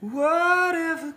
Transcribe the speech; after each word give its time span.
Whatever 0.00 1.14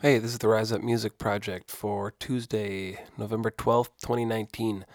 Hey, 0.00 0.18
this 0.18 0.30
is 0.30 0.38
the 0.38 0.46
Rise 0.46 0.70
Up 0.70 0.80
Music 0.80 1.18
Project 1.18 1.72
for 1.72 2.12
Tuesday, 2.12 3.00
November 3.16 3.50
12th, 3.50 3.88
2019. 4.00 4.86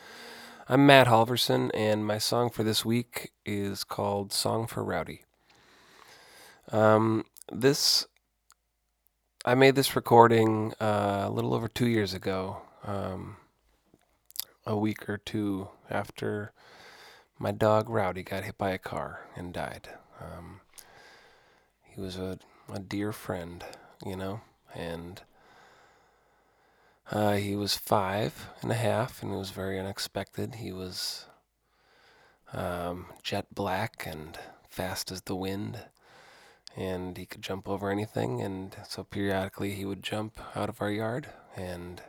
I'm 0.70 0.86
Matt 0.86 1.08
Halverson, 1.08 1.72
and 1.74 2.06
my 2.06 2.18
song 2.18 2.50
for 2.50 2.64
this 2.64 2.86
week 2.86 3.34
is 3.46 3.84
called 3.84 4.32
Song 4.32 4.66
for 4.66 4.82
Rowdy. 4.82 5.26
Um, 6.72 7.26
this, 7.52 8.08
I 9.44 9.56
made 9.56 9.76
this 9.76 9.94
recording 9.94 10.74
uh, 10.80 11.26
a 11.26 11.30
little 11.30 11.54
over 11.54 11.68
two 11.68 11.88
years 11.88 12.14
ago, 12.14 12.62
um, 12.86 13.36
a 14.66 14.78
week 14.78 15.10
or 15.10 15.18
two 15.18 15.68
after 15.90 16.54
my 17.38 17.52
dog 17.52 17.90
Rowdy 17.90 18.24
got 18.24 18.46
hit 18.46 18.58
by 18.58 18.70
a 18.70 18.78
car 18.78 19.28
and 19.36 19.54
died. 19.54 19.90
Um, 20.22 20.62
he 21.84 22.00
was 22.00 22.16
a, 22.16 22.40
a 22.74 22.80
dear 22.80 23.12
friend, 23.12 23.66
you 24.06 24.16
know, 24.16 24.40
and 24.76 25.22
uh, 27.12 27.34
he 27.34 27.56
was 27.56 27.76
five 27.76 28.50
and 28.62 28.72
a 28.72 28.76
half, 28.76 29.22
and 29.22 29.34
it 29.34 29.38
was 29.38 29.52
very 29.52 29.80
unexpected. 29.80 30.56
He 30.56 30.72
was 30.72 31.26
um, 32.54 33.08
jet 33.22 33.48
black 33.54 34.06
and 34.08 34.38
fast 34.70 35.12
as 35.12 35.22
the 35.22 35.36
wind, 35.36 35.80
and 36.76 37.18
he 37.18 37.26
could 37.26 37.42
jump 37.42 37.68
over 37.68 37.92
anything. 37.92 38.42
And 38.42 38.76
so 38.88 39.04
periodically 39.04 39.72
he 39.72 39.86
would 39.86 40.02
jump 40.02 40.40
out 40.56 40.70
of 40.70 40.82
our 40.82 40.92
yard 40.92 41.28
and 41.56 42.02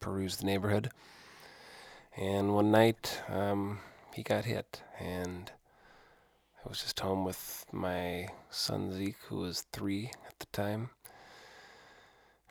peruse 0.00 0.36
the 0.36 0.46
neighborhood. 0.46 0.90
And 2.16 2.54
one 2.54 2.70
night 2.70 3.22
um, 3.28 3.80
he 4.14 4.22
got 4.22 4.46
hit, 4.46 4.82
and 4.98 5.52
I 6.64 6.68
was 6.68 6.82
just 6.82 7.00
home 7.00 7.24
with 7.24 7.66
my 7.72 8.28
son 8.50 8.92
Zeke, 8.92 9.16
who 9.28 9.36
was 9.36 9.66
three 9.72 10.10
at 10.26 10.38
the 10.38 10.46
time. 10.52 10.90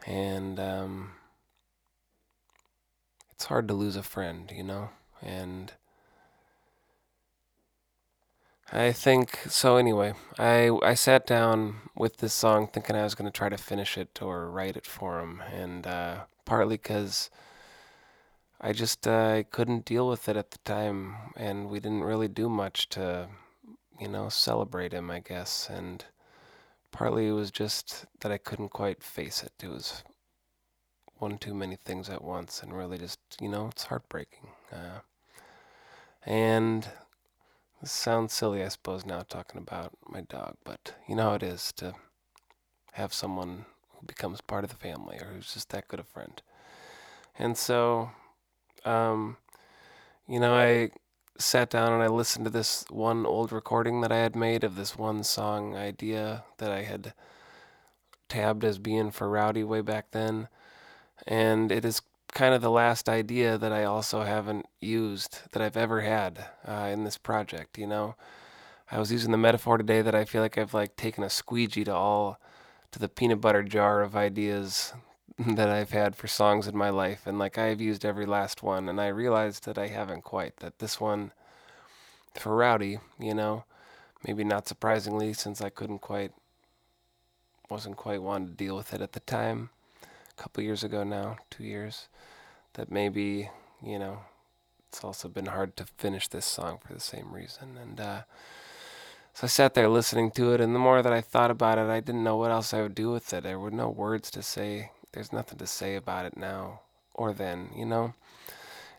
And 0.06 0.60
um, 0.60 1.12
it's 3.32 3.46
hard 3.46 3.68
to 3.68 3.74
lose 3.74 3.96
a 3.96 4.04
friend, 4.04 4.52
you 4.56 4.64
know? 4.64 4.90
And 5.22 5.74
I 8.72 8.92
think 8.92 9.40
so. 9.48 9.78
Anyway, 9.78 10.14
I 10.38 10.70
I 10.84 10.96
sat 10.96 11.26
down 11.28 11.76
with 11.96 12.18
this 12.18 12.34
song 12.34 12.68
thinking 12.68 12.96
I 12.96 13.04
was 13.04 13.16
going 13.16 13.32
to 13.32 13.38
try 13.38 13.50
to 13.50 13.58
finish 13.58 13.98
it 13.98 14.22
or 14.22 14.50
write 14.50 14.76
it 14.76 14.86
for 14.86 15.20
him, 15.20 15.42
and 15.54 15.86
uh, 15.86 16.22
partly 16.46 16.78
because 16.78 17.30
I 18.60 18.74
just 18.74 19.08
uh, 19.08 19.44
couldn't 19.52 19.86
deal 19.86 20.08
with 20.10 20.28
it 20.28 20.36
at 20.38 20.52
the 20.52 20.58
time, 20.60 21.16
and 21.36 21.70
we 21.70 21.80
didn't 21.80 22.04
really 22.04 22.28
do 22.28 22.50
much 22.50 22.90
to, 22.90 23.28
you 24.00 24.08
know, 24.08 24.30
celebrate 24.30 24.94
him, 24.94 25.12
I 25.12 25.20
guess, 25.20 25.70
and 25.70 26.04
partly 26.96 27.28
it 27.28 27.34
was 27.34 27.52
just 27.52 28.06
that 28.22 28.32
I 28.32 28.38
couldn't 28.38 28.70
quite 28.70 29.04
face 29.04 29.44
it. 29.44 29.52
It 29.62 29.68
was 29.68 30.02
one 31.18 31.38
too 31.38 31.54
many 31.54 31.76
things 31.76 32.10
at 32.10 32.24
once, 32.24 32.64
and 32.64 32.74
really 32.74 32.98
just, 32.98 33.20
you 33.42 33.50
know, 33.50 33.68
it's 33.68 33.84
heartbreaking. 33.84 34.48
Uh, 34.72 35.00
and 36.26 36.88
this 37.82 37.92
sounds 37.92 38.34
silly, 38.34 38.64
I 38.64 38.70
suppose, 38.70 39.06
now 39.06 39.24
talking 39.28 39.60
about 39.60 39.92
my 40.08 40.22
dog, 40.22 40.56
but 40.64 40.96
you 41.08 41.16
know 41.16 41.24
how 41.24 41.34
it 41.34 41.44
is 41.44 41.74
to 41.74 41.96
have 42.94 43.14
someone 43.14 43.66
who 43.90 44.08
becomes 44.08 44.40
part 44.40 44.64
of 44.64 44.70
the 44.70 44.78
family 44.78 45.18
or 45.18 45.34
who's 45.34 45.54
just 45.54 45.70
that 45.72 45.90
good 45.90 46.00
a 46.00 46.04
friend. 46.04 46.42
And 47.38 47.58
so, 47.58 48.12
um, 48.86 49.36
you 50.30 50.40
know, 50.40 50.56
I 50.56 50.92
sat 51.38 51.70
down 51.70 51.94
and 51.94 52.02
I 52.02 52.08
listened 52.08 52.46
to 52.46 52.52
this 52.52 52.86
one 52.90 53.26
old 53.26 53.52
recording 53.52 54.02
that 54.02 54.12
I 54.12 54.18
had 54.18 54.36
made 54.36 54.64
of 54.64 54.76
this 54.76 54.98
one 54.98 55.24
song 55.24 55.76
idea 55.76 56.44
that 56.58 56.72
I 56.72 56.84
had 56.84 57.14
tabbed 58.30 58.64
as 58.64 58.78
being 58.78 59.12
for 59.12 59.30
Rowdy 59.30 59.64
way 59.64 59.82
back 59.82 60.12
then. 60.12 60.48
And 61.28 61.72
it 61.72 61.86
is 61.86 62.02
kind 62.34 62.54
of 62.54 62.62
the 62.62 62.72
last 62.72 63.08
idea 63.08 63.58
that 63.58 63.72
I 63.72 63.84
also 63.84 64.24
haven't 64.24 64.66
used 64.82 65.40
that 65.52 65.62
I've 65.62 65.78
ever 65.78 66.02
had 66.02 66.46
uh, 66.68 66.90
in 66.92 67.04
this 67.04 67.18
project, 67.18 67.78
you 67.78 67.88
know? 67.88 68.16
I 68.92 69.00
was 69.00 69.12
using 69.12 69.32
the 69.32 69.38
metaphor 69.38 69.78
today 69.78 70.02
that 70.02 70.14
I 70.16 70.26
feel 70.26 70.42
like 70.42 70.58
I've 70.58 70.74
like 70.74 70.96
taken 70.96 71.24
a 71.24 71.30
squeegee 71.30 71.84
to 71.86 71.94
all 71.94 72.40
to 72.92 73.00
the 73.00 73.10
peanut 73.10 73.42
butter 73.42 73.64
jar 73.64 74.02
of 74.02 74.16
ideas 74.16 74.94
that 75.40 75.70
I've 75.70 75.92
had 75.92 76.16
for 76.16 76.28
songs 76.28 76.68
in 76.68 76.78
my 76.78 76.90
life, 76.90 77.24
and 77.26 77.38
like 77.38 77.58
I've 77.58 77.82
used 77.82 78.06
every 78.06 78.26
last 78.26 78.64
one, 78.64 78.88
and 78.88 79.02
I 79.02 79.08
realized 79.08 79.66
that 79.66 79.78
I 79.78 79.88
haven't 79.88 80.24
quite. 80.24 80.58
That 80.58 80.80
this 80.80 81.00
one, 81.00 81.32
for 82.40 82.56
Rowdy, 82.56 83.00
you 83.20 83.34
know, 83.34 83.66
maybe 84.26 84.46
not 84.46 84.68
surprisingly, 84.68 85.34
since 85.34 85.62
I 85.62 85.70
couldn't 85.70 86.00
quite, 86.00 86.32
wasn't 87.70 87.98
quite 87.98 88.22
wanting 88.22 88.48
to 88.48 88.54
deal 88.54 88.78
with 88.78 88.94
it 88.94 89.02
at 89.02 89.12
the 89.12 89.20
time, 89.22 89.72
a 90.04 90.42
couple 90.42 90.64
years 90.64 90.84
ago 90.86 91.04
now, 91.04 91.38
two 91.50 91.66
years, 91.66 92.08
that 92.76 92.90
maybe, 92.90 93.50
you 93.84 94.00
know, 94.00 94.20
it's 94.88 95.04
also 95.04 95.28
been 95.28 95.48
hard 95.48 95.76
to 95.76 95.86
finish 95.98 96.30
this 96.30 96.46
song 96.46 96.80
for 96.86 96.94
the 96.94 97.02
same 97.02 97.34
reason, 97.34 97.78
and 97.78 98.00
uh, 98.00 98.22
so 99.34 99.44
I 99.44 99.48
sat 99.48 99.74
there 99.74 99.90
listening 99.90 100.32
to 100.32 100.54
it, 100.54 100.62
and 100.62 100.74
the 100.74 100.80
more 100.80 101.02
that 101.02 101.12
I 101.12 101.20
thought 101.20 101.52
about 101.52 101.78
it, 101.78 101.90
I 101.90 102.00
didn't 102.00 102.24
know 102.24 102.38
what 102.38 102.52
else 102.52 102.74
I 102.74 102.82
would 102.82 102.96
do 102.96 103.12
with 103.12 103.34
it. 103.34 103.44
There 103.44 103.60
were 103.60 103.70
no 103.70 103.90
words 103.90 104.32
to 104.32 104.42
say. 104.42 104.92
There's 105.16 105.32
nothing 105.32 105.58
to 105.60 105.66
say 105.66 105.96
about 105.96 106.26
it 106.26 106.36
now 106.36 106.82
or 107.14 107.32
then, 107.32 107.70
you 107.74 107.86
know? 107.86 108.14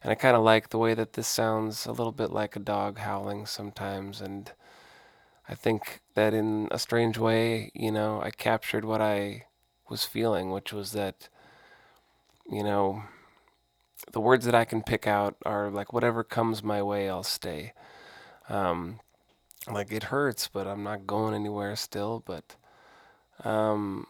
And 0.02 0.10
I 0.10 0.14
kind 0.14 0.34
of 0.34 0.42
like 0.42 0.70
the 0.70 0.78
way 0.78 0.94
that 0.94 1.12
this 1.12 1.28
sounds 1.28 1.84
a 1.84 1.92
little 1.92 2.12
bit 2.12 2.30
like 2.30 2.56
a 2.56 2.60
dog 2.60 2.98
howling 2.98 3.44
sometimes. 3.44 4.22
And 4.22 4.50
I 5.46 5.54
think 5.54 6.00
that 6.14 6.32
in 6.32 6.68
a 6.70 6.78
strange 6.78 7.18
way, 7.18 7.70
you 7.74 7.92
know, 7.92 8.22
I 8.22 8.30
captured 8.30 8.86
what 8.86 9.02
I 9.02 9.44
was 9.90 10.04
feeling, 10.04 10.50
which 10.50 10.72
was 10.72 10.92
that, 10.92 11.28
you 12.50 12.62
know, 12.62 13.02
the 14.12 14.20
words 14.20 14.46
that 14.46 14.54
I 14.54 14.64
can 14.64 14.82
pick 14.82 15.06
out 15.06 15.36
are 15.44 15.70
like, 15.70 15.92
whatever 15.92 16.24
comes 16.24 16.62
my 16.62 16.82
way, 16.82 17.10
I'll 17.10 17.22
stay. 17.22 17.74
Um, 18.48 19.00
like 19.70 19.92
it 19.92 20.04
hurts, 20.04 20.48
but 20.48 20.66
I'm 20.66 20.82
not 20.82 21.06
going 21.06 21.34
anywhere 21.34 21.76
still. 21.76 22.22
But, 22.24 22.56
um, 23.44 24.06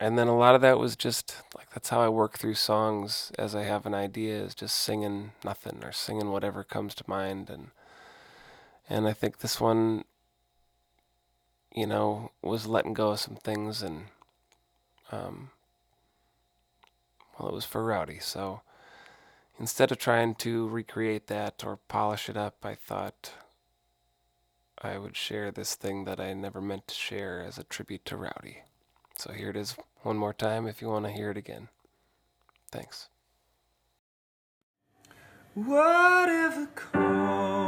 and 0.00 0.18
then 0.18 0.28
a 0.28 0.36
lot 0.36 0.54
of 0.54 0.62
that 0.62 0.78
was 0.78 0.96
just 0.96 1.36
like 1.54 1.70
that's 1.70 1.90
how 1.90 2.00
I 2.00 2.08
work 2.08 2.38
through 2.38 2.54
songs 2.54 3.30
as 3.38 3.54
I 3.54 3.64
have 3.64 3.84
an 3.84 3.94
idea 3.94 4.42
is 4.42 4.54
just 4.54 4.76
singing 4.76 5.32
nothing 5.44 5.80
or 5.84 5.92
singing 5.92 6.32
whatever 6.32 6.64
comes 6.64 6.94
to 6.96 7.04
mind 7.06 7.50
and 7.50 7.68
and 8.88 9.06
I 9.06 9.12
think 9.12 9.38
this 9.38 9.60
one 9.60 10.04
you 11.74 11.86
know 11.86 12.32
was 12.42 12.66
letting 12.66 12.94
go 12.94 13.10
of 13.10 13.20
some 13.20 13.36
things 13.36 13.82
and 13.82 14.04
um 15.12 15.50
well 17.38 17.50
it 17.50 17.54
was 17.54 17.66
for 17.66 17.84
Rowdy 17.84 18.18
so 18.18 18.62
instead 19.58 19.92
of 19.92 19.98
trying 19.98 20.34
to 20.36 20.66
recreate 20.68 21.26
that 21.26 21.62
or 21.64 21.78
polish 21.88 22.30
it 22.30 22.36
up 22.38 22.56
I 22.64 22.74
thought 22.74 23.32
I 24.82 24.96
would 24.96 25.14
share 25.14 25.50
this 25.50 25.74
thing 25.74 26.04
that 26.04 26.18
I 26.18 26.32
never 26.32 26.62
meant 26.62 26.88
to 26.88 26.94
share 26.94 27.44
as 27.46 27.58
a 27.58 27.64
tribute 27.64 28.06
to 28.06 28.16
Rowdy. 28.16 28.62
So 29.16 29.32
here 29.32 29.50
it 29.50 29.56
is 29.56 29.76
one 30.02 30.16
more 30.16 30.32
time 30.32 30.66
if 30.66 30.80
you 30.80 30.88
want 30.88 31.04
to 31.04 31.10
hear 31.12 31.30
it 31.30 31.36
again. 31.36 31.68
Thanks. 32.70 33.08
Whatever 35.54 36.66
comes 36.66 37.59